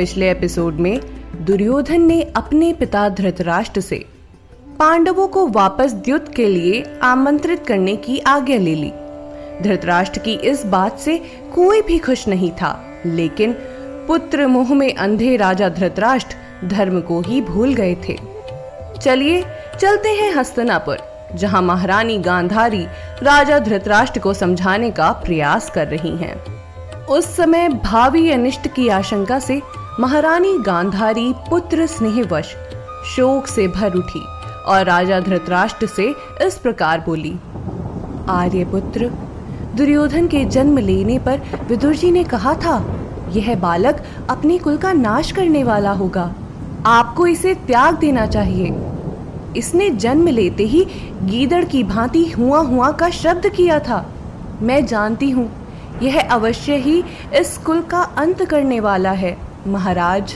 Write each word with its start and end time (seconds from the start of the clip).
पिछले 0.00 0.30
एपिसोड 0.30 0.74
में 0.74 1.00
दुर्योधन 1.44 2.00
ने 2.00 2.22
अपने 2.36 2.72
पिता 2.72 3.08
धृतराष्ट्र 3.08 3.80
से 3.80 3.96
पांडवों 4.78 5.28
को 5.28 5.46
वापस 5.46 5.92
द्युत 5.92 6.34
के 6.34 6.46
लिए 6.46 6.82
आमंत्रित 7.02 7.66
करने 7.66 7.96
की 7.96 8.18
आज्ञा 8.18 8.58
ले 8.58 8.74
ली 8.74 8.92
धृतराष्ट्र 9.62 10.20
की 10.20 10.34
इस 10.34 10.64
बात 10.66 10.98
से 10.98 11.18
कोई 11.54 11.82
भी 11.82 11.98
खुश 11.98 12.28
नहीं 12.28 12.50
था, 12.50 12.84
लेकिन 13.06 13.52
पुत्र 14.06 14.46
मोह 14.46 14.74
में 14.74 14.94
अंधे 14.94 15.36
राजा 15.36 15.68
धृतराष्ट्र 15.68 16.68
धर्म 16.68 17.00
को 17.00 17.20
ही 17.20 17.40
भूल 17.40 17.74
गए 17.74 17.94
थे 17.94 18.18
चलिए, 19.02 19.42
चलते 19.80 20.08
हैं 20.08 20.32
हस्तनापुर, 20.34 20.98
जहाँ 21.34 21.62
महारानी 21.62 22.18
गांधारी 22.18 22.84
राजा 23.22 23.58
धृतराष्ट्र 23.58 24.20
को 24.20 24.34
समझाने 24.34 24.90
का 24.90 25.12
प्रयास 25.12 25.70
कर 25.70 25.86
रही 25.86 26.16
हैं। 26.16 26.60
उस 27.06 27.36
समय 27.36 27.68
भावी 27.68 28.30
अनिष्ट 28.30 28.68
की 28.68 28.88
आशंका 28.88 29.38
से 29.38 29.60
महारानी 30.00 30.52
गांधारी 30.58 31.32
पुत्र 31.48 31.86
स्नेहवश 31.86 32.54
शोक 33.06 33.46
से 33.46 33.66
भर 33.68 33.94
उठी 33.94 34.20
और 34.66 34.84
राजा 34.84 35.18
धृतराष्ट्र 35.20 35.86
से 35.86 36.04
इस 36.42 36.56
प्रकार 36.58 37.00
बोली, 37.00 37.32
आर्यपुत्र, 38.28 39.08
दुर्योधन 39.76 40.26
के 40.26 40.44
जन्म 40.46 40.78
लेने 40.78 41.18
पर 41.18 41.40
विदुर 41.68 41.94
जी 41.94 42.10
ने 42.10 42.22
कहा 42.24 42.54
था, 42.54 42.76
यह 43.30 43.54
बालक 43.56 44.02
अपने 44.30 44.56
कुल 44.58 44.76
का 44.76 44.92
नाश 44.92 45.32
करने 45.32 45.64
वाला 45.64 45.92
होगा। 45.92 46.24
आपको 46.86 47.26
इसे 47.26 47.54
त्याग 47.56 47.98
देना 47.98 48.26
चाहिए। 48.26 48.74
इसने 49.56 49.90
जन्म 49.90 50.28
लेते 50.28 50.66
ही 50.66 50.84
गीदड़ 51.24 51.64
की 51.64 51.82
भांति 51.84 52.24
हुआ 52.30 52.60
हुआ 52.62 52.90
का 52.92 53.10
शब्द 53.10 53.48
किया 53.48 53.78
था। 53.80 54.04
मैं 54.62 54.84
जानती 54.86 55.30
हूँ, 55.30 55.48
यह 56.02 56.20
अवश्य 56.22 56.76
ही 56.78 57.02
इस 57.34 57.56
कुल 57.58 57.82
का 57.82 58.02
अंत 58.18 58.44
करने 58.44 58.80
वाला 58.80 59.12
है। 59.12 59.36
महाराज, 59.66 60.34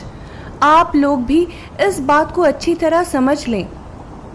आप 0.63 0.95
लोग 0.95 1.23
भी 1.25 1.47
इस 1.81 1.99
बात 1.99 2.31
को 2.31 2.41
अच्छी 2.41 2.75
तरह 2.75 3.03
समझ 3.03 3.47
लें। 3.47 3.65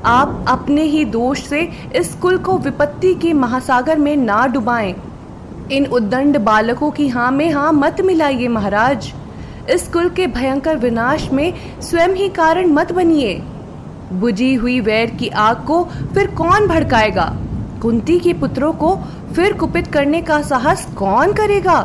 आप 0.05 0.45
अपने 0.49 0.83
ही 0.83 1.05
दोष 1.05 1.43
से 1.43 1.61
इस 1.97 2.15
कुल 2.15 2.39
को 2.39 2.57
विपत्ति 2.59 3.15
के 3.15 3.33
महासागर 3.33 3.99
में 3.99 4.17
ना 4.17 4.47
डुबाएँ। 4.47 4.95
इन 5.73 5.87
उद्दंड 5.87 6.39
बालकों 6.39 6.91
की 6.91 7.09
हाँ 7.09 7.31
में 7.33 7.51
हाँ 7.51 7.73
मत 7.73 8.01
मिलाइए 8.01 8.49
महाराज। 8.49 9.13
इस 9.71 9.87
कुल 9.89 10.09
के 10.09 10.27
भयंकर 10.27 10.77
विनाश 10.77 11.31
में 11.33 11.53
स्वयं 11.81 12.15
ही 12.15 12.29
कारण 12.29 12.73
मत 12.73 12.93
बनिए। 12.93 13.35
बुझी 14.13 14.55
हुई 14.55 14.81
वैर 14.81 15.11
की 15.11 15.29
आग 15.29 15.65
को 15.67 15.83
फिर 16.15 16.35
कौन 16.35 16.67
भड़काएगा? 16.67 17.33
कुंती 17.83 18.19
के 18.21 18.33
पुत्रों 18.33 18.73
को 18.73 18.97
फिर 19.35 19.53
कुपित 19.53 19.87
करने 19.87 20.23
का 20.23 20.41
साहस 20.43 20.87
कौन 20.99 21.33
करेगा? 21.33 21.79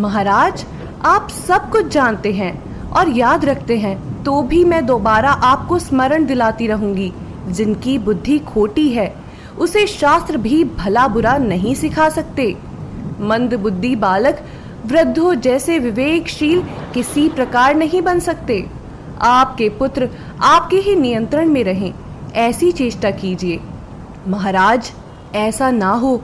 महाराज 0.00 0.64
आप 1.04 1.28
सब 1.28 1.70
कुछ 1.70 1.86
जानते 1.86 2.32
हैं 2.32 2.52
और 2.90 3.08
याद 3.08 3.44
रखते 3.44 3.76
हैं 3.78 3.96
तो 4.24 4.42
भी 4.42 4.64
मैं 4.64 4.84
दोबारा 4.86 5.30
आपको 5.30 5.78
स्मरण 5.78 6.24
दिलाती 6.26 6.66
रहूँगी। 6.66 7.12
जिनकी 7.48 7.96
बुद्धि 7.98 8.38
खोटी 8.38 8.88
है, 8.88 9.14
उसे 9.58 9.86
शास्त्र 9.86 10.36
भी 10.36 10.62
भला 10.64 11.06
बुरा 11.08 11.36
नहीं 11.38 11.74
सिखा 11.74 12.08
सकते। 12.08 12.54
मंद 13.20 13.54
बुद्धि 13.54 13.94
बालक, 13.96 14.42
वृद्धों 14.86 15.34
जैसे 15.36 15.78
विवेकशील 15.78 16.62
किसी 16.94 17.28
प्रकार 17.28 17.74
नहीं 17.74 18.02
बन 18.02 18.20
सकते। 18.20 18.64
आपके 19.22 19.68
पुत्र 19.68 20.08
आपके 20.42 20.76
ही 20.76 20.94
नियंत्रण 20.96 21.48
में 21.48 21.62
रहें, 21.64 21.92
ऐसी 22.34 22.72
चेष्टा 22.72 23.10
कीजिए। 23.10 23.60
महाराज, 24.28 24.92
ऐसा 25.34 25.70
ना 25.70 25.90
हो 25.90 26.16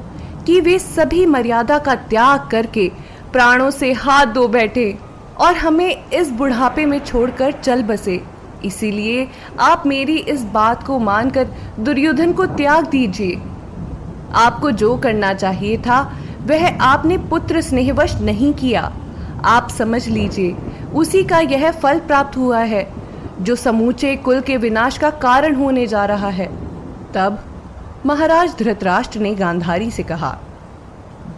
कि 0.47 0.61
वे 0.61 0.79
सभी 0.79 1.27
मर्यादा 1.27 1.79
का 1.79 1.95
त्याग 1.95 2.49
करके 2.51 2.91
प्राणों 3.39 3.71
से 3.71 3.93
हाथ 3.93 4.27
धो 4.27 4.47
बैठे 4.49 4.99
और 5.41 5.57
हमें 5.57 6.11
इस 6.11 6.31
बुढ़ापे 6.31 6.87
में 6.87 6.99
छोड़कर 6.99 7.53
चल 7.53 7.83
बसे। 7.83 8.21
इसीलिए 8.65 9.29
आप 9.61 9.83
मेरी 9.87 10.17
इस 10.17 10.43
बात 10.45 10.83
को 10.83 10.99
मानकर 10.99 11.45
दुर्योधन 11.81 12.33
को 12.33 12.47
त्याग 12.47 12.87
दीजिए। 12.87 13.37
आपको 14.35 14.71
जो 14.71 14.97
करना 14.97 15.33
चाहिए 15.35 15.77
था, 15.79 16.01
वह 16.43 16.83
आपने 16.83 17.19
पुत्र 17.19 17.61
स्नेहवश 17.61 18.15
नहीं 18.21 18.53
किया। 18.55 18.93
आप 19.45 19.69
समझ 19.69 20.09
लीजिए, 20.09 20.57
उसी 20.95 21.23
का 21.25 21.39
यह 21.39 21.71
फल 21.71 22.01
प्राप्त 22.01 22.37
हुआ 22.37 22.59
है, 22.59 22.87
जो 23.41 23.57
समूचे 23.57 24.17
कुल 24.17 24.41
के 24.41 24.57
विनाश 24.57 24.99
का 24.99 25.11
कारण 25.11 25.55
होने 25.55 25.87
जा 25.87 26.05
रहा 26.05 26.31
है। 26.31 26.47
तब 27.15 27.45
महाराज 28.07 28.57
धृतराष्ट्र 28.59 29.21
ने 29.21 29.35
गांधारी 29.35 29.91
से 29.91 30.03
कहा, 30.03 30.39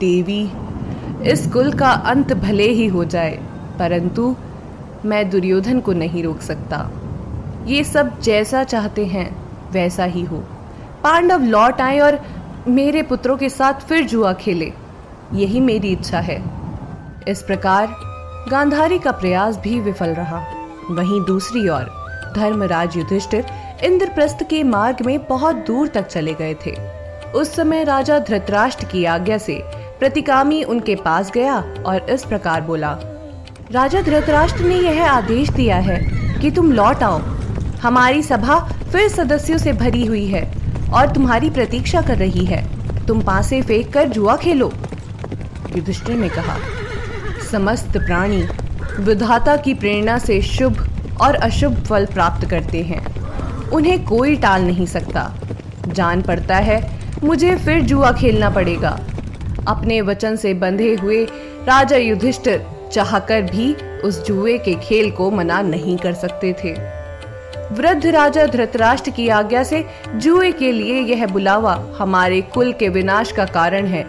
देवी 0.00 0.44
इस 1.22 1.46
कुल 1.46 1.72
का 1.72 1.90
अंत 1.90 2.32
भले 2.32 2.68
ही 2.68 2.86
हो 2.86 3.04
जाए, 3.04 3.38
परंतु 3.78 4.34
मैं 5.04 5.28
दुर्योधन 5.30 5.80
को 5.80 5.92
नहीं 5.92 6.22
रोक 6.22 6.40
सकता। 6.40 6.90
ये 7.66 7.82
सब 7.84 8.20
जैसा 8.20 8.62
चाहते 8.64 9.04
हैं, 9.06 9.28
वैसा 9.72 10.04
ही 10.04 10.24
हो। 10.24 10.38
पांडव 11.04 11.42
लौट 11.42 11.80
आए 11.80 11.98
और 11.98 12.18
मेरे 12.68 13.02
पुत्रों 13.02 13.36
के 13.36 13.48
साथ 13.48 13.80
फिर 13.80 14.06
जुआ 14.06 14.32
खेले। 14.32 14.72
यही 15.32 15.60
मेरी 15.60 15.88
इच्छा 15.88 16.20
है। 16.20 16.42
इस 17.28 17.42
प्रकार 17.42 17.94
गांधारी 18.50 18.98
का 18.98 19.12
प्रयास 19.12 19.56
भी 19.56 19.80
विफल 19.80 20.14
रहा। 20.14 20.44
वहीं 20.90 21.20
दूसरी 21.24 21.68
ओर 21.68 21.90
धर्मराज 22.36 22.96
युधिष्ठिर 22.96 23.46
इंद्रप्रस्थ 23.84 24.42
के 24.42 24.62
मार्ग 24.62 25.04
में 25.06 25.18
बहुत 25.26 25.56
दूर 25.56 25.88
तक 25.88 26.06
चले 26.06 26.34
गए 26.34 26.54
थे। 26.66 26.74
उस 27.30 27.54
समय 27.56 27.84
राजा 27.84 28.18
धृतराष्ट्र 28.18 28.84
की 28.84 29.04
आज्ञा 29.04 29.38
से 29.38 29.62
प्रतिकामी 30.00 30.62
उनके 30.62 30.94
पास 30.94 31.30
गया 31.30 31.54
और 31.86 32.10
इस 32.10 32.24
प्रकार 32.24 32.60
बोला, 32.60 32.90
राजा 33.72 34.00
धृतराष्ट्र 34.02 34.64
ने 34.64 34.76
यह 34.76 35.10
आदेश 35.12 35.50
दिया 35.50 35.76
है 35.76 35.98
कि 36.40 36.50
तुम 36.50 36.72
लौट 36.72 37.02
आओ। 37.02 37.18
हमारी 37.82 38.22
सभा 38.22 38.58
फिर 38.92 39.08
सदस्यों 39.08 39.58
से 39.58 39.72
भरी 39.72 40.04
हुई 40.06 40.26
है 40.26 40.42
और 40.92 41.12
तुम्हारी 41.14 41.50
प्रतीक्षा 41.50 42.00
कर 42.02 42.16
रही 42.16 42.44
है। 42.44 42.62
तुम 43.06 43.20
पासे 43.22 43.60
फेंक 43.62 43.92
कर 43.92 44.08
जुआ 44.08 44.36
खेलो। 44.36 44.72
युधिष्ठिर 45.76 46.16
ने 46.16 46.28
कहा, 46.28 46.56
समस्त 47.50 47.98
प्राणी 47.98 48.42
विधाता 49.00 49.56
की 49.56 49.74
प्रेरणा 49.74 50.18
से 50.18 50.40
शुभ 50.42 50.86
और 51.20 51.34
अशुभ 51.34 51.76
फल 51.84 52.06
प्राप्त 52.06 52.48
करते 52.48 52.82
हैं। 52.82 53.04
उन्हें 53.70 54.04
कोई 54.04 54.36
टाल 54.36 54.62
नहीं 54.62 54.86
सकता। 54.86 55.30
जान 55.88 56.22
पड़ता 56.22 56.56
है, 56.56 56.80
मुझे 57.24 57.56
फिर 57.56 57.80
जुआ 57.82 58.12
खेलना 58.12 58.50
पड़ेगा। 58.50 58.98
अपने 59.70 60.00
वचन 60.00 60.36
से 60.36 60.54
बंधे 60.54 60.94
हुए 60.94 61.24
राजा 61.64 61.96
युधिष्ठिर 61.96 62.66
चाहकर 62.92 63.42
भी 63.42 63.74
उस 64.00 64.24
जुए 64.26 64.58
के 64.58 64.74
खेल 64.74 65.10
को 65.10 65.30
मना 65.30 65.60
नहीं 65.62 65.96
कर 65.96 66.14
सकते 66.14 66.52
थे। 66.64 66.72
वृद्ध 67.74 68.06
राजा 68.06 68.46
धृतराष्ट्र 68.46 69.10
की 69.10 69.28
आज्ञा 69.28 69.62
से 69.62 69.84
जुए 70.14 70.50
के 70.52 70.72
लिए 70.72 71.00
यह 71.00 71.26
बुलावा 71.26 71.74
हमारे 71.98 72.40
कुल 72.54 72.72
के 72.72 72.88
विनाश 72.88 73.32
का 73.32 73.44
कारण 73.44 73.86
है। 73.86 74.04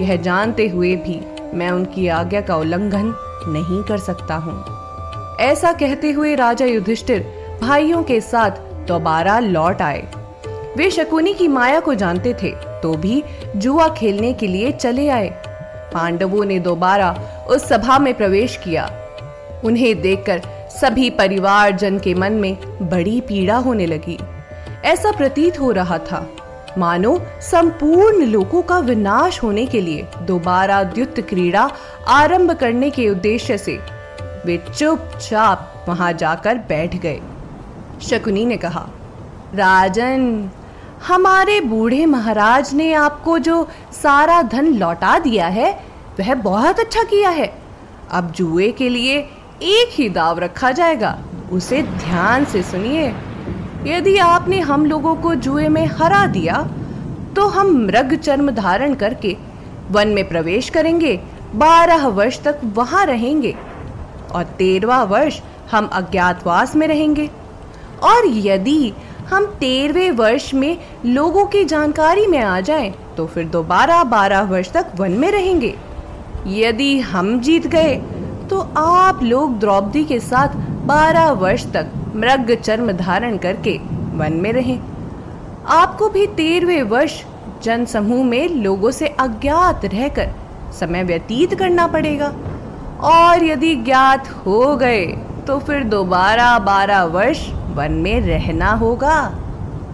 यह 0.00 0.16
जानते 0.16 0.68
हुए 0.68 0.94
भी 0.96 1.20
मैं 1.54 1.70
उनकी 1.70 2.08
आज्ञा 2.08 2.40
का 2.40 2.56
उल्लंघन 2.56 3.12
नहीं 3.48 3.82
कर 3.82 3.98
सकता 3.98 4.34
हूँ। 4.34 5.38
ऐसा 5.40 5.72
कहते 5.72 6.10
हुए 6.10 6.34
राजा 6.34 6.66
युधिष्ठिर 6.66 7.26
भाइयों 7.62 8.02
के 8.02 8.20
साथ 8.20 8.50
दोबारा 8.88 9.38
लौट 9.38 9.82
आए। 9.82 10.06
वे 10.76 10.90
शकुनी 10.90 11.34
की 11.34 11.48
माया 11.48 11.80
को 11.80 11.94
जानते 11.94 12.34
थे। 12.42 12.69
तो 12.82 12.94
भी 12.94 13.22
जुआ 13.56 13.88
खेलने 13.88 14.32
के 14.32 14.46
लिए 14.46 14.72
चले 14.72 15.08
आए। 15.08 15.28
पांडवों 15.94 16.44
ने 16.44 16.58
दोबारा 16.58 17.10
उस 17.48 17.68
सभा 17.68 17.98
में 17.98 18.12
प्रवेश 18.14 18.56
किया। 18.56 18.90
उन्हें 19.64 20.00
देखकर 20.00 20.42
सभी 20.70 21.08
परिवार 21.10 21.70
जन 21.72 21.98
के 21.98 22.14
मन 22.14 22.32
में 22.32 22.56
बड़ी 22.82 23.20
पीड़ा 23.20 23.56
होने 23.56 23.86
लगी। 23.86 24.18
ऐसा 24.84 25.12
प्रतीत 25.12 25.60
हो 25.60 25.70
रहा 25.70 25.98
था, 26.00 26.26
मानो 26.78 27.18
संपूर्ण 27.40 28.26
लोगों 28.26 28.62
का 28.62 28.78
विनाश 28.78 29.42
होने 29.42 29.66
के 29.66 29.80
लिए 29.80 30.06
दोबारा 30.22 30.82
द्युत 30.84 31.20
क्रीड़ा 31.20 31.70
आरंभ 32.08 32.52
करने 32.52 32.90
के 32.90 33.08
उद्देश्य 33.08 33.58
से 33.58 33.78
वे 34.46 34.56
चुपचाप 34.68 35.84
वहाँ 35.88 36.12
जाकर 36.12 36.58
बैठ 36.68 36.94
गए। 36.96 37.20
शकुनी 38.02 38.44
ने 38.46 38.56
कहा, 38.56 38.88
राजन 39.54 40.50
हमारे 41.00 41.60
बूढ़े 41.60 42.04
महाराज 42.06 42.72
ने 42.74 42.92
आपको 42.94 43.38
जो 43.38 43.66
सारा 43.92 44.40
धन 44.44 44.66
लौटा 44.74 45.18
दिया 45.18 45.46
है, 45.48 45.70
वह 46.20 46.34
बहुत 46.36 46.80
अच्छा 46.80 47.02
किया 47.04 47.30
है। 47.30 47.52
अब 48.10 48.30
जुए 48.32 48.70
के 48.72 48.88
लिए 48.88 49.18
एक 49.62 49.92
ही 49.92 50.08
दाव 50.08 50.38
रखा 50.38 50.70
जाएगा, 50.72 51.18
उसे 51.52 51.82
ध्यान 51.82 52.44
से 52.44 52.62
सुनिए। 52.62 53.08
यदि 53.86 54.16
आपने 54.18 54.60
हम 54.60 54.86
लोगों 54.86 55.14
को 55.16 55.34
जुए 55.36 55.68
में 55.68 55.86
हरा 55.92 56.26
दिया 56.28 56.62
तो 57.36 57.46
हम 57.48 57.68
मृग 57.78 58.14
चर्म 58.16 58.50
धारण 58.50 58.94
करके 58.94 59.36
वन 59.90 60.08
में 60.08 60.28
प्रवेश 60.28 60.68
करेंगे, 60.70 61.16
बारह 61.54 62.06
वर्ष 62.08 62.40
तक 62.42 62.60
वहाँ 62.74 63.04
रहेंगे, 63.06 63.54
और 64.32 64.44
तेरवा 64.58 65.02
वर्ष 65.04 65.40
हम 65.70 65.86
अज्ञातवास 65.92 66.74
में 66.76 66.86
रहेंगे। 66.88 67.28
और 68.02 68.26
यदि 68.26 68.92
हम 69.30 69.44
तेरहवें 69.60 70.10
वर्ष 70.10 70.52
में 70.54 70.76
लोगों 71.06 71.44
की 71.46 71.64
जानकारी 71.64 72.26
में 72.26 72.38
आ 72.38 72.60
जाएँ, 72.60 72.92
तो 73.16 73.26
फिर 73.26 73.44
दोबारा 73.48 74.02
बारह 74.04 74.40
वर्ष 74.42 74.70
तक 74.72 74.92
वन 74.96 75.12
में 75.12 75.30
रहेंगे। 75.30 75.74
यदि 76.48 76.98
हम 77.00 77.38
जीत 77.40 77.66
गए 77.66 77.94
तो 78.50 78.58
आप 78.78 79.22
लोग 79.22 79.58
द्रौपदी 79.58 80.04
के 80.04 80.18
साथ 80.20 80.54
बारह 80.86 81.30
वर्ष 81.32 81.66
तक 81.72 81.92
मृग 82.16 82.54
चर्म 82.54 82.92
धारण 82.92 83.36
करके 83.38 83.76
वन 84.16 84.40
में 84.42 84.52
रहें। 84.52 84.78
आपको 85.70 86.08
भी 86.08 86.26
तेरहवें 86.26 86.82
वर्ष 86.82 87.22
जन 87.62 87.84
समूह 87.84 88.24
में 88.24 88.48
लोगों 88.56 88.90
से 88.90 89.06
अज्ञात 89.20 89.84
रहकर 89.84 90.34
समय 90.80 91.02
व्यतीत 91.04 91.54
करना 91.54 91.86
पड़ेगा। 91.86 92.32
और 93.08 93.44
यदि 93.44 93.74
ज्ञात 93.76 94.28
हो 94.46 94.76
गए 94.76 95.06
तो 95.46 95.58
फिर 95.58 95.84
दोबारा 95.86 96.58
बारह 96.58 97.02
वर्ष 97.12 97.48
वन 97.74 97.92
में 97.92 98.20
रहना 98.20 98.70
होगा। 98.70 99.34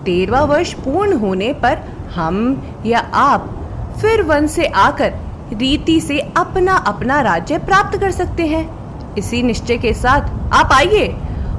तेरवा 0.05 0.41
वर्ष 0.41 0.73
पूर्ण 0.73 1.19
होने 1.19 1.53
पर 1.53 1.79
हम 2.15 2.63
या 2.87 2.99
आप 3.15 3.53
फिर 4.01 4.23
वन 4.23 4.47
से 4.47 4.67
आकर 4.67 5.15
रीति 5.53 6.01
से 6.01 6.19
अपना 6.37 6.75
अपना 6.75 7.21
राज्य 7.21 7.59
प्राप्त 7.59 8.01
कर 8.01 8.11
सकते 8.11 8.47
हैं। 8.47 8.87
इसी 9.15 9.43
निश्चय 9.43 9.79
के 9.79 9.93
साथ 9.95 10.21
आप 10.53 10.69
आइए 10.73 11.17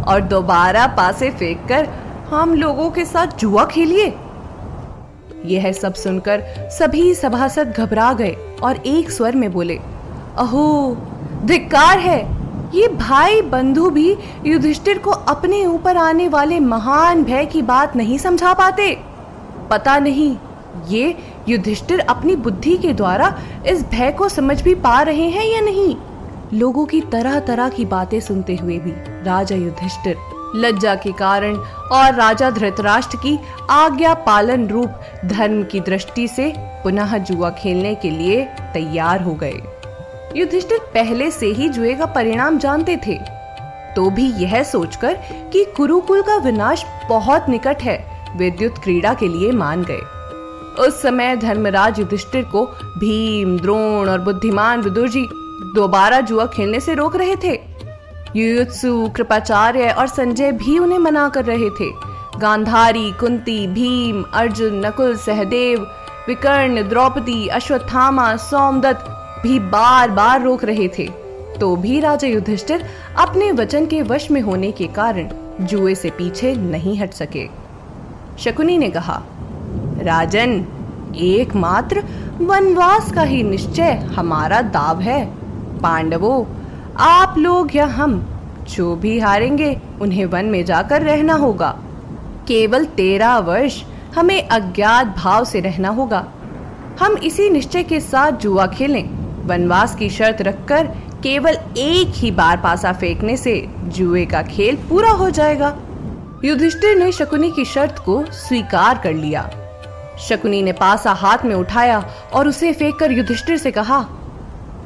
और 0.07 0.21
दोबारा 0.21 0.87
पासे 0.87 1.29
फेंक 1.29 1.67
कर 1.67 1.89
हम 2.29 2.53
लोगों 2.53 2.89
के 2.89 3.05
साथ 3.05 3.27
जुआ 3.39 3.65
खेलिए। 3.65 4.13
यह 5.45 5.71
सब 5.71 5.93
सुनकर 5.93 6.43
सभी 6.79 7.15
सभासद 7.15 7.73
घबरा 7.77 8.13
गए 8.13 8.37
और 8.63 8.75
एक 8.75 9.11
स्वर 9.11 9.35
में 9.35 9.53
बोले, 9.53 9.79
अहो, 10.37 10.97
धिक्कार 11.45 11.99
है। 11.99 12.36
ये 12.73 12.87
भाई 12.87 13.41
बंधु 13.41 13.89
भी 13.89 14.15
युधिष्ठिर 14.45 14.97
को 14.97 15.11
अपने 15.11 15.65
ऊपर 15.65 15.97
आने 15.97 16.27
वाले 16.27 16.59
महान 16.59 17.23
भय 17.23 17.45
की 17.45 17.61
बात 17.61 17.95
नहीं 17.95 18.17
समझा 18.17 18.53
पाते। 18.53 18.97
पता 19.69 19.97
नहीं, 19.99 20.37
ये 20.87 21.15
युधिष्ठिर 21.49 21.99
अपनी 21.99 22.35
बुद्धि 22.35 22.75
के 22.77 22.93
द्वारा 22.93 23.33
इस 23.67 23.83
भय 23.89 24.11
को 24.11 24.29
समझ 24.29 24.61
भी 24.61 24.75
पा 24.75 25.01
रहे 25.01 25.29
हैं 25.29 25.45
या 25.45 25.61
नहीं? 25.61 25.95
लोगों 26.53 26.85
की 26.85 27.01
तरह 27.01 27.39
तरह 27.39 27.69
की 27.69 27.85
बातें 27.85 28.19
सुनते 28.19 28.55
हुए 28.55 28.77
भी 28.77 28.91
राजा 29.23 29.55
युधिष्ठिर 29.55 30.17
लज्जा 30.55 30.95
के 30.95 31.11
कारण 31.11 31.55
और 31.91 32.13
राजा 32.15 32.49
धृतराष्ट्र 32.49 33.17
की 33.17 33.39
आज्ञा 33.69 34.13
पालन 34.13 34.67
रूप 34.67 35.01
धर्म 35.25 35.63
की 35.63 35.79
दृष्टि 35.79 36.27
से 36.27 36.53
पुनः 36.57 37.17
जुआ 37.17 37.49
खेलने 37.49 37.95
के 37.95 38.09
लिए 38.09 38.45
तैयार 38.73 39.21
हो 39.21 39.33
गए। 39.33 39.61
युधिष्ठिर 40.35 40.79
पहले 40.93 41.31
से 41.31 41.45
ही 41.45 41.69
जुए 41.69 41.95
का 41.95 42.05
परिणाम 42.05 42.57
जानते 42.57 42.97
थे। 42.97 43.19
तो 43.95 44.09
भी 44.09 44.33
यह 44.33 44.63
सोचकर 44.63 45.13
कि 45.53 45.65
कुरुकुल 45.77 46.21
का 46.21 46.37
विनाश 46.37 46.85
बहुत 47.09 47.49
निकट 47.49 47.81
है, 47.81 48.27
विद्युत 48.37 48.77
क्रीड़ा 48.77 49.13
के 49.13 49.27
लिए 49.27 49.51
मान 49.51 49.83
गए। 49.83 50.01
उस 50.83 51.01
समय 51.01 51.35
धर्मराज 51.35 51.99
युधिष्ठिर 51.99 52.43
को 52.43 52.65
भीम, 52.97 53.59
द्रोण 53.59 54.09
और 54.09 54.19
बुद्धिमान 54.19 54.81
विदुर 54.81 55.09
जी 55.09 55.27
दोबारा 55.75 56.21
जुआ 56.21 56.45
खेलने 56.45 56.79
से 56.79 56.93
रोक 56.93 57.15
रहे 57.15 57.35
थे। 57.35 57.59
युयुत्सु, 58.35 59.09
कृपाचार्य 59.15 59.89
और 59.89 60.07
संजय 60.07 60.51
भी 60.51 60.79
उन्हें 60.79 60.99
मना 60.99 61.29
कर 61.29 61.45
रहे 61.45 61.69
थे। 61.69 61.91
गांधारी, 62.39 63.11
कुंती, 63.11 63.67
भीम, 63.67 64.23
अर्जुन, 64.33 64.85
नकुल, 64.85 65.15
सहदेव, 65.17 65.87
विकर्ण, 66.27 66.89
द्रौपदी, 66.89 67.47
अश्वत्थामा, 67.47 68.35
सोमदत्त 68.35 69.13
भी 69.43 69.59
बार 69.59 70.11
बार 70.11 70.41
रोक 70.41 70.63
रहे 70.63 70.87
थे। 70.87 71.09
तो 71.59 71.75
भी 71.75 71.99
राजा 71.99 72.27
युधिष्ठिर 72.27 72.85
अपने 73.19 73.51
वचन 73.51 73.85
के 73.85 74.01
वश 74.01 74.31
में 74.31 74.41
होने 74.41 74.71
के 74.71 74.87
कारण 74.87 75.29
जुए 75.61 75.95
से 75.95 76.09
पीछे 76.09 76.55
नहीं 76.55 76.99
हट 76.99 77.13
सके। 77.13 77.49
शकुनी 78.39 78.77
ने 78.77 78.89
कहा, 78.89 79.23
राजन, 80.01 80.65
एकमात्र 81.15 82.03
वनवास 82.41 83.11
का 83.11 83.21
ही 83.21 83.43
निश्चय 83.43 83.91
हमारा 83.91 84.61
दाव 84.61 85.01
है। 85.01 85.25
पांडवों, 85.79 86.45
आप 86.97 87.35
लोग 87.37 87.75
या 87.75 87.85
हम, 87.85 88.27
जो 88.75 88.95
भी 88.95 89.19
हारेंगे, 89.19 89.81
उन्हें 90.01 90.25
वन 90.25 90.45
में 90.45 90.65
जाकर 90.65 91.01
रहना 91.01 91.33
होगा। 91.33 91.79
केवल 92.47 92.85
तेरह 92.85 93.37
वर्ष 93.37 93.83
हमें 94.15 94.47
अज्ञात 94.47 95.07
भाव 95.07 95.45
से 95.45 95.59
रहना 95.59 95.89
होगा। 95.89 96.27
हम 96.99 97.17
इसी 97.17 97.49
निश्चय 97.49 97.83
के 97.83 97.99
साथ 97.99 98.31
जुआ 98.31 98.67
खेलें। 98.67 99.16
वनवास 99.47 99.95
की 99.95 100.09
शर्त 100.09 100.41
रखकर 100.41 100.87
केवल 101.23 101.57
एक 101.77 102.13
ही 102.15 102.31
बार 102.31 102.57
पासा 102.57 102.91
फेंकने 102.93 103.37
से 103.37 103.55
जुए 103.79 104.25
का 104.25 104.41
खेल 104.41 104.75
पूरा 104.89 105.11
हो 105.11 105.29
जाएगा। 105.29 105.75
युधिष्ठिर 106.45 106.97
ने 106.97 107.11
शकुनी 107.11 107.51
की 107.51 107.65
शर्त 107.65 107.99
को 108.05 108.23
स्वीकार 108.25 108.97
कर 108.97 109.13
लिया। 109.13 109.49
शकुनी 110.19 110.61
ने 110.61 110.71
पासा 110.71 111.11
हाथ 111.11 111.37
में 111.45 111.55
उठाया 111.55 112.03
और 112.33 112.47
उसे 112.47 112.73
फेंककर 112.73 113.11
युधिष्ठिर 113.11 113.57
से 113.57 113.71
कहा, 113.71 114.05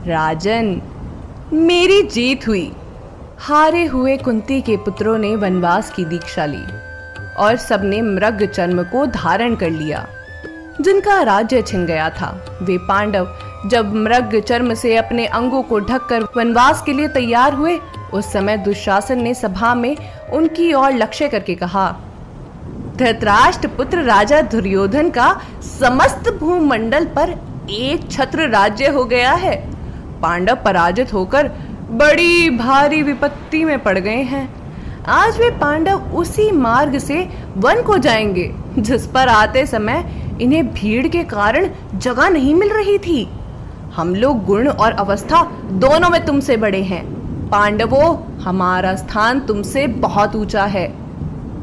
राजन, 0.07 0.81
मेरी 1.53 2.01
जीत 2.03 2.47
हुई। 2.47 2.71
हारे 3.39 3.85
हुए 3.85 4.17
कुंती 4.17 4.61
के 4.61 4.77
पुत्रों 4.77 5.17
ने 5.17 5.35
वनवास 5.35 5.91
की 5.91 6.05
दीक्षा 6.05 6.45
ली 6.45 6.63
और 7.37 7.55
सबने 7.55 8.01
मृग 8.01 8.45
चर्म 8.45 8.83
को 8.83 9.05
धारण 9.05 9.55
कर 9.55 9.69
लिया। 9.69 10.07
जिनका 10.81 11.21
राज्य 11.21 11.61
छिन 11.61 11.85
गया 11.85 12.09
था, 12.09 12.59
वे 12.61 12.77
पांडव 12.77 13.25
जब 13.65 13.93
मृग 13.93 14.39
चर्म 14.39 14.73
से 14.73 14.95
अपने 14.97 15.25
अंगों 15.25 15.61
को 15.63 15.79
ढककर 15.79 16.23
वनवास 16.37 16.81
के 16.81 16.93
लिए 16.93 17.07
तैयार 17.07 17.53
हुए, 17.53 17.79
उस 18.13 18.31
समय 18.33 18.57
दुशासन 18.57 19.21
ने 19.21 19.33
सभा 19.33 19.73
में 19.75 19.95
उनकी 20.33 20.73
ओर 20.73 20.91
लक्ष्य 20.91 21.27
करके 21.27 21.55
कहा, 21.55 21.89
धृतराष्ट्र 22.95 23.67
पुत्र 23.67 24.01
राजा 24.03 24.41
दुर्योधन 24.41 25.09
का 25.09 25.29
समस्त 25.61 26.29
भूमंडल 26.29 27.05
पर 27.05 27.29
एक 27.69 28.09
छत्र 28.11 28.47
राज्य 28.49 28.87
हो 28.87 29.03
गया 29.05 29.33
है। 29.33 29.55
पांडव 30.21 30.55
पराजित 30.55 31.13
होकर 31.13 31.47
बड़ी 31.91 32.49
भारी 32.49 33.01
विपत्ति 33.01 33.63
में 33.65 33.77
पड़ 33.79 33.97
गए 33.99 34.21
हैं। 34.23 34.47
आज 35.07 35.37
वे 35.39 35.49
पांडव 35.51 36.11
उसी 36.13 36.51
मार्ग 36.51 36.97
से 36.97 37.29
वन 37.57 37.81
को 37.81 37.97
जाएँगे, 37.97 38.51
जिस 38.77 39.07
पर 39.07 39.27
आते 39.27 39.65
समय 39.65 40.03
इन्हें 40.41 40.73
भीड़ 40.73 41.07
के 41.07 41.23
कारण 41.23 41.69
जगह 41.95 42.29
नहीं 42.29 42.55
मिल 42.55 42.69
रही 42.69 42.97
थी। 42.97 43.27
हम 43.95 44.15
लोग 44.15 44.45
गुण 44.45 44.67
और 44.67 44.91
अवस्था 44.91 45.43
दोनों 45.71 46.09
में 46.09 46.25
तुमसे 46.25 46.57
बड़े 46.57 46.83
हैं। 46.83 47.03
पांडवों, 47.49 48.37
हमारा 48.41 48.95
स्थान 48.95 49.39
तुमसे 49.39 49.87
बहुत 49.87 50.35
ऊँचा 50.35 50.65
है। 50.65 50.93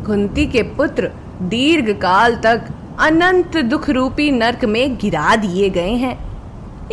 घुंती 0.02 0.46
के 0.46 0.62
पुत्र 0.62 1.10
दीर्घ 1.42 1.90
काल 1.90 2.36
तक 2.36 2.68
अनंत 3.00 3.56
दुख 3.56 3.90
रूपी 3.90 4.30
नरक 4.30 4.64
में 4.64 4.96
गिरा 4.96 5.36
दिए 5.36 5.70
गए 5.70 5.90
हैं। 5.90 6.16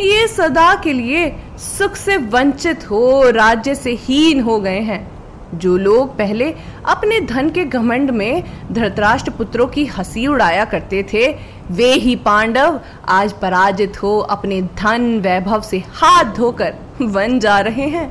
ये 0.00 0.26
सदा 0.28 0.74
के 0.74 0.92
लिए 0.92 1.36
सुख 1.58 1.94
से 1.94 2.16
वंचित 2.16 2.90
हो, 2.90 3.30
राज्य 3.30 3.74
से 3.74 3.92
हीन 3.92 4.40
हो 4.40 4.60
गए 4.60 4.80
हैं। 4.80 5.15
जो 5.54 5.76
लोग 5.76 6.16
पहले 6.18 6.54
अपने 6.86 7.20
धन 7.20 7.50
के 7.50 7.64
घमंड 7.64 8.10
में 8.10 8.44
धृतराष्ट्र 8.72 9.30
पुत्रों 9.30 9.66
की 9.66 9.84
हँसी 9.86 10.26
उड़ाया 10.26 10.64
करते 10.64 11.02
थे, 11.12 11.26
वे 11.70 11.92
ही 11.92 12.16
पांडव 12.16 12.80
आज 13.08 13.32
पराजित 13.32 14.02
हो 14.02 14.18
अपने 14.18 14.62
धन 14.62 15.20
वैभव 15.20 15.60
से 15.60 15.78
हाथ 15.78 16.24
धोकर 16.24 16.74
वन 17.02 17.38
जा 17.38 17.58
रहे 17.60 17.88
हैं। 17.88 18.08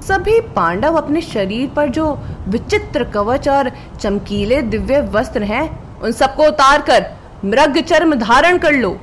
सभी 0.00 0.40
पांडव 0.40 0.94
अपने 0.94 1.20
शरीर 1.20 1.68
पर 1.68 1.88
जो 1.88 2.18
विचित्र 2.48 3.04
कवच 3.04 3.48
और 3.48 3.70
चमकीले 4.00 4.62
दिव्य 4.62 5.00
वस्त्र 5.00 5.42
हैं, 5.42 6.00
उन 6.00 6.12
सबको 6.12 6.46
उतार 6.46 6.82
कर 6.82 7.06
मृग 7.44 7.78
चर्म 7.78 8.14
धारण 8.14 8.58
कर 8.58 8.72
लो। 8.72 8.98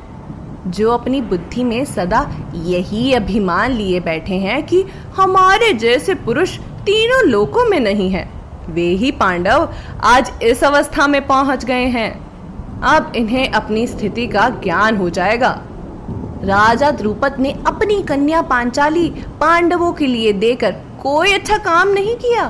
जो 0.68 0.92
अपनी 0.92 1.22
बुद्धि 1.22 1.64
में 1.64 1.86
सदा 1.86 2.30
यही 2.56 3.14
अभिमान 3.14 3.72
लिए 3.72 4.00
बैठे 4.00 4.36
हैं 4.36 4.64
कि 4.64 4.84
हमारे 5.16 5.74
जैसे 5.74 6.16
पुरुष 6.16 6.60
तीनों 6.86 7.24
लोकों 7.24 7.66
में 7.66 7.80
नहीं 7.80 8.10
है। 8.10 8.28
वे 8.70 8.88
ही 8.94 9.12
पांडव 9.12 9.70
आज 10.04 10.32
इस 10.44 10.64
अवस्था 10.64 11.08
में 11.08 11.26
पहुँच 11.28 11.66
गए 11.66 11.86
हैं। 11.88 12.12
अब 12.86 13.12
इन्हें 13.16 13.50
अपनी 13.50 13.86
स्थिति 13.88 14.28
का 14.28 14.50
ज्ञान 14.64 14.98
हो 14.98 15.10
जाएगा। 15.10 15.50
राजा 16.44 16.92
द्रुपद 16.92 17.36
ने 17.40 17.52
अपनी 17.68 18.02
कन्या 18.04 18.42
पांचाली 18.42 19.08
पांडवों 19.40 19.92
के 19.94 20.08
लिए 20.08 20.34
देकर 20.34 20.72
कोई 21.02 21.34
अच्छा 21.34 21.58
काम 21.58 21.88
नहीं 21.88 22.16
किया। 22.16 22.48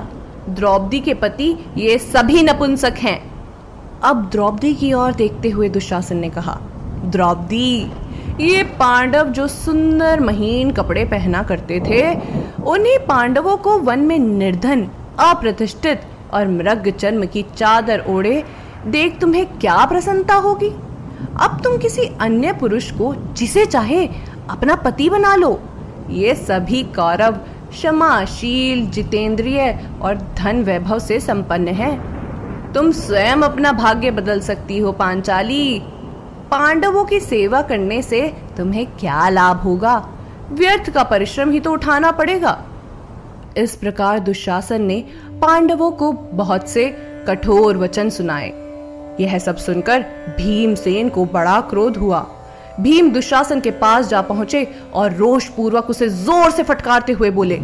द्रौपदी 0.50 1.00
के 1.00 1.13
पति 1.13 1.56
ये 1.77 1.98
सभी 1.98 2.44
नपुंसक 2.44 2.96
हैं। 2.98 3.20
अब 4.04 4.30
द्रौपदी 4.32 4.74
की 4.74 4.92
ओर 4.94 5.13
देखते 5.13 5.50
हुए 5.50 5.70
दुशासन 5.70 6.18
ने 6.18 6.30
कहा, 6.30 6.60
द्रौपदी, 7.06 7.92
ये 8.42 8.63
पांडव 8.80 9.27
जो 9.27 9.48
सुंदर 9.48 10.20
महीन 10.20 10.72
कपड़े 10.72 11.06
पहना 11.06 11.44
करते 11.44 11.80
थे 11.80 12.01
उन्हीं 12.68 13.00
पांडवों 13.00 13.58
को 13.58 13.78
वन 13.78 14.00
में 14.00 14.20
निर्धन, 14.20 14.88
अप्रतिष्ठित 15.20 16.02
और 16.34 16.48
मृग 16.48 16.90
चर्म 16.90 17.26
की 17.26 17.46
चादर 17.58 18.04
ओढ़े। 18.10 18.44
देख 18.88 19.20
तुम्हें 19.20 19.46
क्या 19.46 19.86
प्रसन्नता 19.86 20.36
होगी? 20.36 20.70
अब 21.42 21.62
तुम 21.64 21.78
किसी 21.78 22.02
अन्य 22.22 22.54
पुरुष 22.54 22.92
को 22.92 23.16
जिसे 23.34 23.66
चाहे 23.66 24.08
अपना 24.50 24.76
पति 24.76 25.10
बना 25.10 25.36
लो। 25.36 25.60
ये 26.10 26.36
सभी 26.36 26.84
कौरव 26.84 27.32
क्षमाशील, 27.70 28.86
जितेंद्रिय 28.86 29.90
और 30.02 30.16
धन 30.38 30.64
वैभव 30.64 31.00
से 31.00 31.20
संपन्न 31.20 31.68
है। 31.68 32.00
तुम 32.74 32.92
स्वयं 32.92 33.38
अपना 33.38 33.72
भाग्य 33.72 34.12
बदल 34.12 34.40
सकती 34.40 34.80
हो, 34.80 34.92
पांचाली। 34.92 35.80
पांडवों 36.52 37.06
की 37.06 37.20
सेवा 37.20 37.62
करने 37.62 38.02
से 38.02 38.38
तुम्हें 38.58 38.86
क्या 38.86 39.30
लाभ 39.30 39.58
होगा? 39.58 40.10
व्यर्थ 40.52 40.90
का 40.90 41.04
परिश्रम 41.04 41.52
ही 41.52 41.60
तो 41.60 41.72
उठाना 41.72 42.12
पड़ेगा। 42.12 42.58
इस 43.58 43.75
प्रकार 43.75 44.20
दुशासन 44.20 44.82
ने 44.82 45.04
पांडवों 45.42 45.92
को 45.92 46.12
बहुत 46.12 46.70
से 46.70 46.86
कठोर 47.28 47.78
वचन 47.78 48.10
सुनाए। 48.10 48.48
यह 49.20 49.38
सब 49.40 49.58
सुनकर 49.58 50.02
भीमसेन 50.38 51.10
को 51.10 51.25
बड़ा 51.25 51.60
क्रोध 51.62 51.98
हुआ। 51.98 52.20
भीम 52.80 53.10
दुशासन 53.12 53.60
के 53.60 53.72
पास 53.72 54.08
जा 54.08 54.22
पहुँचे 54.22 54.68
और 54.94 55.14
रोष 55.14 55.48
पूर्वक 55.48 55.90
उसे 55.90 56.10
ज़ोर 56.10 56.52
से 56.52 56.64
फटकारते 56.64 57.14
हुए 57.14 57.30
बोले, 57.30 57.58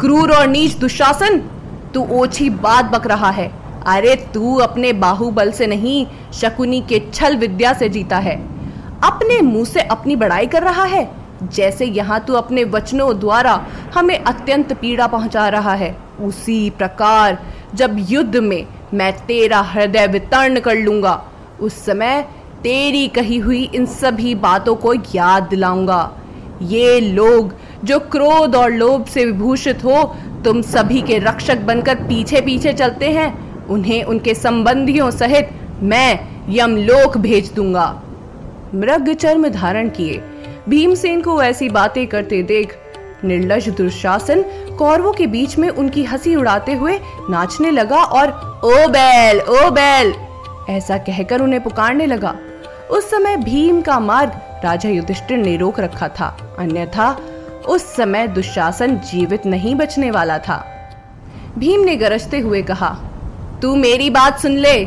क्रूर 0.00 0.32
और 0.32 0.46
नीच 0.46 0.74
दुशासन, 0.74 1.38
तू 1.94 2.06
ओछी 2.12 2.48
बात 2.50 2.84
बक 2.84 3.06
रहा 3.06 3.30
है। 3.30 3.50
अरे 3.86 4.14
तू 4.34 4.54
अपने 4.56 4.92
बाहुबल 4.94 5.50
से 5.52 5.66
नहीं, 5.66 6.06
शकुनी 6.32 6.80
के 6.80 7.00
छल 7.12 7.36
विद्या 7.36 7.72
से 7.72 7.88
जीता 7.88 8.18
है। 8.18 8.36
अपने 9.04 9.40
मुँह 9.40 9.64
से 9.64 9.80
अपनी 9.82 10.16
बड़ाई 10.16 10.46
कर 10.46 10.62
रहा 10.62 10.84
है। 10.84 11.04
जैसे 11.42 11.84
यहाँ 11.84 12.24
तू 12.24 12.34
अपने 12.34 12.64
वचनों 12.64 13.18
द्वारा 13.20 13.54
हमें 13.94 14.18
अत्यंत 14.18 14.72
पीड़ा 14.72 15.06
पहुँचा 15.06 15.48
रहा 15.48 15.74
है। 15.74 15.96
उसी 16.20 16.70
प्रकार, 16.70 17.38
जब 17.74 17.96
युद्ध 18.10 18.36
में 18.36 18.66
मैं 18.94 19.12
तेरा 19.26 19.60
हृदय 19.60 20.06
वितर्ण 20.06 20.60
कर 20.60 20.76
लूँगा, 20.76 21.22
उस 21.60 21.84
समय 21.84 22.22
तेरी 22.62 23.06
कही 23.08 23.38
हुई 23.38 23.62
इन 23.74 23.86
सभी 23.86 24.34
बातों 24.34 24.74
को 24.74 24.94
याद 24.94 25.42
दिलाऊँगा। 25.42 26.10
ये 26.62 27.00
लोग 27.00 27.54
जो 27.84 27.98
क्रोध 27.98 28.54
और 28.56 28.72
लोभ 28.72 29.06
से 29.06 29.24
विभूषित 29.24 29.84
हो, 29.84 30.02
तुम 30.44 30.60
सभी 30.62 31.00
के 31.02 31.18
रक्षक 31.18 31.58
बनकर 31.58 31.94
पीछे 31.94 32.40
पीछे 32.40 32.72
चलते 32.72 33.10
हैं। 33.10 33.66
उन्हें 33.66 34.02
उनके 34.04 34.34
संबंधियों 34.34 35.10
सहित 35.10 35.50
मैं 35.82 36.18
यमलोक 36.48 37.16
भेज 37.18 37.52
दूँगा। 37.52 38.02
मृग 38.74 39.12
चर्म 39.14 39.48
धारण 39.48 39.88
किए। 39.88 40.22
भीमसेन 40.70 41.22
को 41.22 41.42
ऐसी 41.42 41.68
बातें 41.68 42.06
करते 42.06 42.42
देख 42.42 42.74
निर्लज 43.24 43.68
दुशासन 43.68 44.42
कौरवों 44.78 45.12
के 45.12 45.26
बीच 45.26 45.58
में 45.58 45.68
उनकी 45.68 46.04
हँसी 46.04 46.34
उड़ाते 46.34 46.72
हुए 46.72 46.98
नाचने 47.30 47.70
लगा 47.70 47.96
और, 47.96 48.30
ओ 48.64 48.88
बैल 48.88 49.40
ओ 49.40 49.70
बैल! 49.70 50.14
ऐसा 50.70 50.98
कहकर 50.98 51.40
उन्हें 51.40 51.62
पुकारने 51.62 52.06
लगा। 52.06 52.34
उस 52.90 53.10
समय 53.10 53.36
भीम 53.36 53.80
का 53.80 53.98
मार्ग 54.00 54.40
राजा 54.64 54.88
युधिष्ठिर 54.88 55.38
ने 55.38 55.56
रोक 55.56 55.80
रखा 55.80 56.08
था, 56.08 56.56
अन्यथा 56.58 57.10
उस 57.68 57.96
समय 57.96 58.28
दुशासन 58.28 58.96
जीवित 59.10 59.46
नहीं 59.46 59.74
बचने 59.74 60.10
वाला 60.10 60.38
था। 60.38 60.64
भीम 61.58 61.80
ने 61.80 61.96
गरजते 61.96 62.38
हुए 62.38 62.62
कहा, 62.62 62.96
तू 63.62 63.76
मेरी 63.76 64.10
बात 64.10 64.40
सुन 64.40 64.58
ले। 64.58 64.80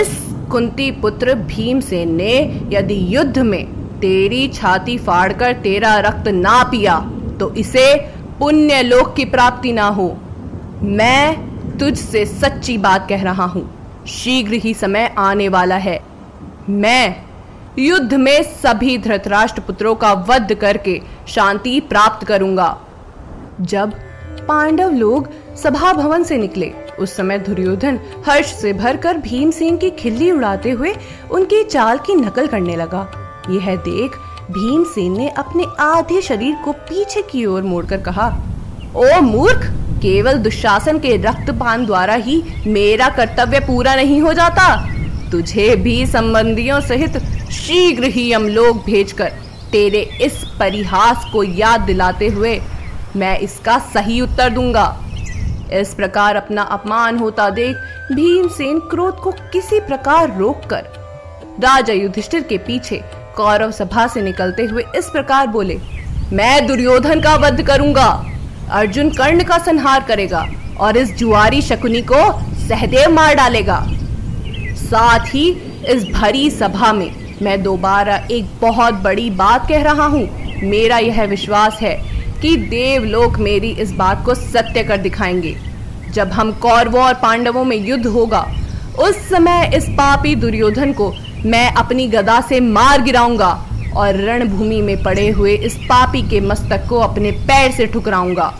इस 0.00 0.18
कुंती 0.50 0.90
पुत्र 0.90 1.34
भीमसेन 1.34 2.14
ने 2.14 2.34
यदि 2.72 3.04
युद्ध 3.16 3.38
में 3.38 3.73
तेरी 4.04 4.46
छाती 4.50 4.96
फाड़कर 5.00 5.52
तेरा 5.62 5.98
रक्त 6.00 6.28
ना 6.30 6.62
पिया 6.70 6.98
तो 7.40 7.52
इसे 7.56 7.94
पुण्य 8.38 8.82
लोक 8.82 9.14
की 9.16 9.24
प्राप्ति 9.26 9.72
ना 9.72 9.86
हो। 9.90 10.08
मैं 10.82 11.78
तुझसे 11.78 12.24
सच्ची 12.26 12.76
बात 12.78 13.08
कह 13.08 13.22
रहा 13.22 13.44
हूँ, 13.44 13.62
शीघ्र 14.06 14.54
ही 14.54 14.74
समय 14.74 15.14
आने 15.18 15.48
वाला 15.48 15.76
है। 15.76 15.98
मैं 16.70 17.24
युद्ध 17.78 18.14
में 18.14 18.42
सभी 18.42 18.98
धृतराष्ट्र 18.98 19.62
पुत्रों 19.62 19.94
का 19.94 20.12
वध 20.28 20.54
करके 20.54 21.00
शांति 21.28 21.78
प्राप्त 21.88 22.26
करूँगा। 22.26 22.76
जब 23.62 23.94
पांडव 24.48 24.92
लोग 24.92 25.28
सभा 25.56 25.92
भवन 25.92 26.24
से 26.24 26.38
निकले, 26.38 26.72
उस 26.98 27.16
समय 27.16 27.38
दुर्योधन 27.40 28.00
हर्ष 28.26 28.54
से 28.54 28.72
भरकर 28.74 29.18
भीमसेन 29.18 29.76
की 29.76 29.90
खिल्ली 29.92 30.30
उड़ाते 30.30 30.70
हुए 30.70 30.94
उनकी 31.30 31.62
चाल 31.64 31.98
की 31.98 32.14
नकल 32.16 32.46
करने 32.46 32.76
लगा। 32.76 33.10
यह 33.50 33.74
देख 33.78 34.16
भीमसेन 34.50 35.16
ने 35.16 35.28
अपने 35.28 35.66
आधे 35.80 36.20
शरीर 36.22 36.54
को 36.64 36.72
पीछे 36.72 37.22
की 37.22 37.44
ओर 37.46 37.62
मोड़कर 37.62 38.00
कहा, 38.00 38.28
ओ 38.96 39.20
मूर्ख, 39.20 39.64
केवल 40.02 40.38
दुशासन 40.38 40.98
के 40.98 41.16
रक्तपान 41.16 41.86
द्वारा 41.86 42.14
ही 42.14 42.42
मेरा 42.66 43.08
कर्तव्य 43.08 43.60
पूरा 43.60 43.94
नहीं 43.94 44.20
हो 44.20 44.32
जाता। 44.32 44.66
तुझे 45.30 45.74
भी 45.76 46.04
संबंधियों 46.06 46.80
सहित 46.80 47.18
शीघ्र 47.52 48.04
ही 48.06 48.30
हम 48.32 48.48
लोग 48.48 48.84
भेजकर 48.84 49.32
तेरे 49.72 50.00
इस 50.22 50.44
परिहास 50.60 51.24
को 51.32 51.42
याद 51.42 51.80
दिलाते 51.80 52.28
हुए 52.28 52.60
मैं 53.16 53.38
इसका 53.38 53.78
सही 53.94 54.20
उत्तर 54.20 54.50
दूँगा। 54.50 54.86
इस 55.72 55.94
प्रकार 55.94 56.36
अपना 56.36 56.62
अपमान 56.62 57.18
होता 57.18 57.48
देख 57.50 57.76
भीमसेन 58.12 58.78
क्रोध 58.90 59.20
को 59.20 59.32
किसी 59.52 59.80
प्रकार 59.80 60.36
रोककर 60.38 60.92
राजा 61.60 61.92
युधिष्ठिर 61.92 62.42
के 62.42 62.58
पीछे 62.58 63.02
कौरव 63.36 63.70
सभा 63.70 64.06
से 64.06 64.22
निकलते 64.22 64.64
हुए 64.64 64.84
इस 64.96 65.08
प्रकार 65.10 65.46
बोले, 65.46 65.78
मैं 66.32 66.66
दुर्योधन 66.66 67.20
का 67.20 67.34
वध 67.36 67.62
करूँगा, 67.62 68.08
अर्जुन 68.70 69.10
कर्ण 69.10 69.44
का 69.44 69.58
संहार 69.58 70.04
करेगा 70.04 70.46
और 70.80 70.96
इस 70.96 71.14
जुआरी 71.16 71.60
शकुनी 71.62 72.02
को 72.02 72.22
सहदेव 72.68 73.10
मार 73.10 73.34
डालेगा। 73.34 73.84
साथ 74.78 75.26
ही 75.26 75.48
इस 75.88 76.04
भरी 76.04 76.48
सभा 76.50 76.92
में 76.92 77.10
मैं 77.42 77.62
दोबारा 77.62 78.16
एक 78.30 78.48
बहुत 78.60 78.94
बड़ी 78.94 79.28
बात 79.30 79.68
कह 79.68 79.82
रहा 79.82 80.06
हूँ। 80.06 80.28
मेरा 80.62 80.98
यह 80.98 81.22
विश्वास 81.24 81.78
है 81.80 81.94
कि 82.42 82.56
देवलोक 82.56 83.38
मेरी 83.38 83.70
इस 83.72 83.92
बात 83.92 84.24
को 84.26 84.34
सत्य 84.34 84.82
कर 84.82 84.96
दिखाएँगे। 84.96 85.56
जब 86.10 86.32
हम 86.32 86.52
कौरवों 86.52 87.02
और 87.02 87.14
पांडवों 87.14 87.64
में 87.64 87.76
युद्ध 87.76 88.06
होगा, 88.06 88.46
उस 88.98 89.28
समय 89.28 89.70
इस 89.76 89.88
पापी 89.90 90.34
दुर्योधन 90.34 90.92
को 90.92 91.12
मैं 91.46 91.72
अपनी 91.74 92.06
गदा 92.08 92.40
से 92.40 92.58
मार 92.60 93.02
गिराऊँगा 93.02 93.48
और 93.96 94.16
रणभूमि 94.16 94.80
में 94.82 95.02
पड़े 95.02 95.28
हुए 95.28 95.54
इस 95.56 95.74
पापी 95.88 96.22
के 96.22 96.40
मस्तक 96.40 96.86
को 96.88 96.98
अपने 96.98 97.30
पैर 97.48 97.72
से 97.72 97.86
ठुकराऊँगा 97.86 98.52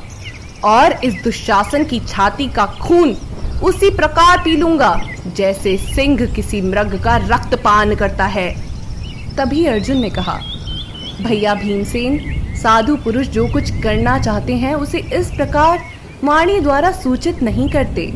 और 0.65 0.93
इस 1.05 1.15
दुशासन 1.25 1.85
की 1.85 2.01
छाती 2.01 2.47
का 2.49 2.67
खून 2.83 3.17
उसी 3.63 3.91
प्रकार 3.91 4.43
पी 4.45 4.57
लूँगा 4.57 4.95
जैसे 5.37 5.77
सिंह 5.77 6.27
किसी 6.27 6.61
मृग 6.63 7.01
का 7.05 7.17
रक्तपान 7.17 7.95
करता 7.95 8.25
है। 8.27 8.49
तभी 9.37 9.65
अर्जुन 9.67 9.99
ने 9.99 10.11
कहा, 10.11 10.39
भैया 11.23 11.55
भीमसेन, 11.55 12.19
साधु 12.55 12.97
पुरुष 12.97 13.27
जो 13.27 13.47
कुछ 13.53 13.71
करना 13.83 14.19
चाहते 14.19 14.57
हैं 14.57 14.75
उसे 14.75 14.99
इस 15.13 15.31
प्रकार 15.31 15.79
वाणी 16.25 16.61
द्वारा 16.61 16.91
सूचित 16.93 17.43
नहीं 17.43 17.69
करते। 17.69 18.13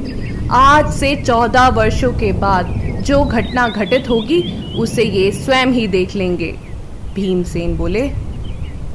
आज 0.52 0.92
से 0.94 1.14
चौदह 1.16 1.68
वर्षों 1.68 2.12
के 2.12 2.32
बाद 2.32 2.77
जो 3.02 3.24
घटना 3.24 3.68
घटित 3.68 4.08
होगी, 4.08 4.40
उसे 4.74 5.04
ये 5.04 5.30
स्वयं 5.32 5.66
ही 5.66 5.86
देख 5.88 6.14
लेंगे। 6.16 6.54
भीमसेन 7.14 7.76
बोले, 7.76 8.10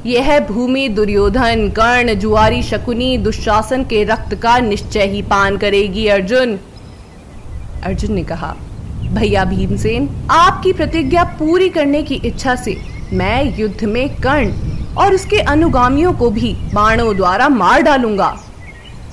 यह 0.06 0.38
भूमि 0.40 0.88
दुर्योधन, 0.88 1.68
कर्ण, 1.68 2.14
जुआरी, 2.14 2.62
शकुनी, 2.62 3.16
दुशासन 3.18 3.84
के 3.84 4.04
रक्त 4.04 4.34
का 4.34 4.58
निश्चय 4.58 5.06
ही 5.06 5.22
पान 5.22 5.56
करेगी 5.56 6.06
अर्जुन। 6.06 6.58
अर्जुन 7.84 8.12
ने 8.12 8.22
कहा, 8.22 8.54
भैया 9.12 9.44
भीमसेन, 9.44 10.08
आपकी 10.30 10.72
प्रतिज्ञा 10.72 11.24
पूरी 11.38 11.68
करने 11.68 12.02
की 12.02 12.14
इच्छा 12.14 12.54
से 12.56 12.76
मैं 13.12 13.58
युद्ध 13.58 13.84
में 13.84 14.08
कर्ण 14.16 14.52
और 14.94 15.14
उसके 15.14 15.38
अनुगामियों 15.38 16.12
को 16.12 16.30
भी 16.30 16.52
बाणों 16.74 17.16
द्वारा 17.16 17.48
मार 17.48 17.82
डालूँगा। 17.82 18.36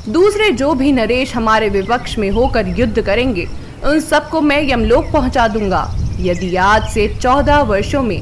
दूसरे 0.10 0.50
जो 0.51 0.74
भी 0.74 0.91
नरेश 0.91 1.36
हमारे 1.36 1.69
विपक्ष 1.69 2.17
में 2.17 2.29
होकर 2.29 2.67
युद्ध 2.67 3.01
करेंगे 3.01 3.48
उन 3.86 4.00
सबको 4.00 4.42
मैं 4.42 4.62
यमलोक 4.64 5.12
पहुँचा 5.14 5.48
दूँगा। 5.48 5.88
यदि 6.20 6.56
आज 6.56 6.90
से 6.90 7.08
चौदह 7.16 7.62
वर्षों 7.62 8.02
में 8.04 8.22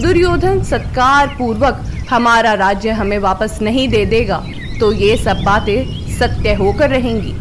दुर्योधन 0.00 0.62
सत्कार 0.62 1.34
पूर्वक 1.38 1.82
हमारा 2.10 2.52
राज्य 2.54 2.90
हमें 2.90 3.18
वापस 3.18 3.58
नहीं 3.62 3.88
दे 3.88 4.04
देगा 4.06 4.42
तो 4.80 4.92
ये 4.92 5.16
सब 5.16 5.42
बातें 5.44 6.08
सत्य 6.18 6.54
होकर 6.54 6.90
रहेंगी। 6.90 7.34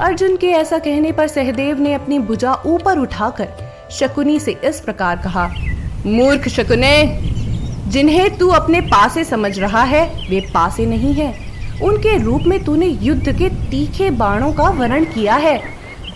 अर्जुन 0.00 0.36
के 0.36 0.46
ऐसा 0.46 0.78
कहने 0.78 1.12
पर 1.12 1.28
सहदेव 1.28 1.80
ने 1.80 1.92
अपनी 1.94 2.18
भुजा 2.18 2.54
ऊपर 2.66 2.98
उठाकर 2.98 3.48
शकुनी 3.92 4.38
से 4.40 4.56
इस 4.64 4.80
प्रकार 4.80 5.16
कहा, 5.16 5.46
मूर्ख 6.06 6.48
शकुने, 6.48 7.20
जिन्हें 7.88 8.36
तू 8.38 8.48
अपने 8.48 8.80
पासे 8.80 9.24
समझ 9.24 9.58
रहा 9.58 9.82
है, 9.82 10.04
वे 10.30 10.40
पासे 10.54 10.86
नहीं 10.86 11.12
है। 11.14 11.34
उनके 11.82 12.16
रूप 12.18 12.42
में 12.42 12.62
तूने 12.64 12.86
युद्ध 12.86 13.36
के 13.38 13.48
तीखे 13.70 14.10
बाणों 14.12 14.52
का 14.52 14.68
वर्णन 14.70 15.04
किया 15.04 15.34
है। 15.36 15.60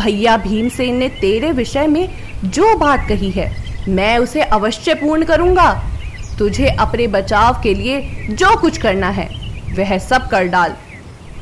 भैया 0.00 0.36
भीमसेन 0.36 0.96
ने 0.96 1.08
तेरे 1.20 1.50
विषय 1.52 1.86
में 1.86 2.08
जो 2.44 2.74
बात 2.76 3.06
कही 3.08 3.30
है, 3.30 3.50
मैं 3.88 4.16
उसे 4.18 4.42
अवश्य 4.42 4.94
पूर्ण 4.94 5.24
करूँगा। 5.24 5.72
तुझे 6.38 6.68
अपने 6.70 7.06
बचाव 7.06 7.60
के 7.62 7.74
लिए 7.74 8.00
जो 8.30 8.54
कुछ 8.60 8.78
करना 8.78 9.08
है, 9.08 9.28
वह 9.78 9.96
सब 9.98 10.28
कर 10.28 10.44
डाल। 10.44 10.74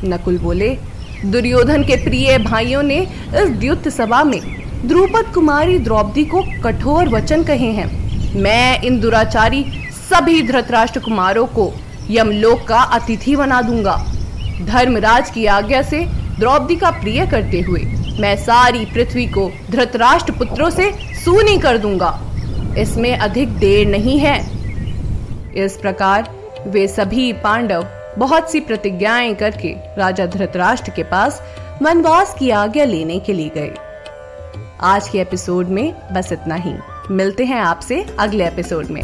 नकुल 0.05 0.39
बोले, 0.39 0.77
दुर्योधन 1.25 1.85
के 1.85 1.97
प्रिय 2.05 2.39
भाइयों 2.39 2.83
ने 2.83 2.99
इस 3.35 3.51
द्युत 3.51 3.89
सभा 3.89 4.23
में 4.25 4.41
द्रुपद 4.85 5.33
कुमारी 5.35 5.79
द्रौपदी 5.79 6.25
को 6.25 6.43
कठोर 6.65 7.09
वचन 7.09 7.43
कहे 7.43 7.71
हैं। 7.73 7.87
मैं 8.35 8.81
इन 8.83 9.01
दुराचारी 9.01 9.65
सभी 10.01 10.43
धृतराष्ट्र 10.43 11.01
कुमारों 11.01 11.47
को 11.47 11.73
यमलोक 12.11 12.67
का 12.69 12.81
अतिथि 12.95 13.37
बना 13.37 13.61
दूँगा। 13.63 13.97
धर्मराज 14.63 15.31
की 15.31 15.47
आज्ञा 15.47 15.83
से 15.83 16.05
द्रौपदी 16.39 16.77
का 16.77 16.91
प्रिय 16.91 17.27
करते 17.27 17.61
हुए 17.61 17.81
मैं 18.21 18.37
सारी 18.37 18.85
पृथ्वी 18.85 19.27
को 19.27 19.51
धृतराष्ट्र 19.71 20.33
पुत्रों 20.33 20.71
से 20.71 20.93
सूनी 21.25 21.59
कर 21.59 21.79
दूँगा। 21.79 22.21
इसमें 22.79 23.19
अधिक 23.19 23.49
देर 23.49 23.89
नहीं 23.89 24.19
है। 24.19 24.41
इस 25.65 25.77
प्रकार 25.77 26.35
वे 26.67 26.89
सभी 26.89 27.33
पांडव 27.33 27.87
बहुत 28.19 28.53
सी 28.53 28.61
प्रतिज्ञाएँ 28.61 29.35
करके 29.35 29.75
राजा 29.99 30.27
धृतराष्ट्र 30.27 30.91
के 30.91 31.03
पास 31.03 31.43
वनवास 31.83 32.37
की 32.39 32.51
आज्ञा 32.51 32.85
लेने 32.85 33.19
के 33.19 33.33
लिए 33.33 33.49
गए। 33.49 33.75
आज 34.81 35.09
के 35.09 35.19
एपिसोड 35.19 35.69
में 35.69 35.95
बस 36.13 36.33
इतना 36.33 36.55
ही। 36.55 36.75
मिलते 37.11 37.45
हैं 37.45 37.61
आपसे 37.61 38.07
अगले 38.19 38.47
एपिसोड 38.47 38.87
में। 38.87 39.03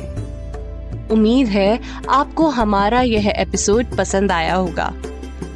उम्मीद 1.08 1.48
है 1.48 1.80
आपको 2.10 2.48
हमारा 2.48 3.00
यह 3.00 3.28
एपिसोड 3.28 3.96
पसंद 3.96 4.32
आया 4.32 4.54
होगा। 4.54 4.92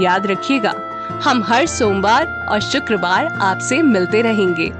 याद 0.00 0.26
रखिएगा 0.26 0.74
हम 1.24 1.42
हर 1.44 1.66
सोमवार 1.66 2.46
और 2.50 2.60
शुक्रवार 2.60 3.26
आपसे 3.26 3.82
मिलते 3.82 4.22
रहेंगे। 4.22 4.72